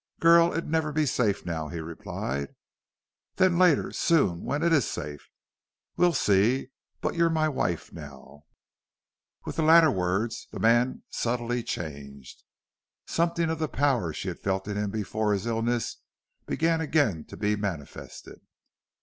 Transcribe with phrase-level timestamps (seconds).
[0.19, 2.55] "Girl, it'd never be safe now," he replied.
[3.35, 5.29] "Then later soon when it is safe?"
[5.95, 6.71] "We'll see....
[7.01, 8.45] But you're my wife now!"
[9.45, 12.41] With the latter words the man subtly changed.
[13.05, 15.97] Something of the power she had felt in him before his illness
[16.47, 18.41] began again to be manifested.